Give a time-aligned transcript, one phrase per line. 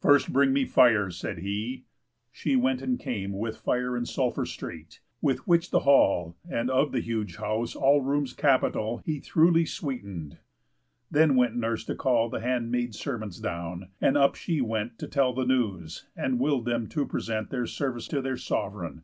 [0.00, 1.84] "First bring me fire," said he.
[2.32, 6.90] She went and came With fire and sulphur straight; with which the hall And of
[6.90, 10.38] the huge house all rooms capital He throughly sweeten'd.
[11.10, 15.34] Then went nurse to call The handmaid servants down; and up she went To tell
[15.34, 19.02] the news, and will'd them to present Their service to their sov'reign.